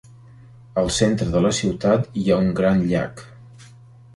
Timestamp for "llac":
2.93-3.23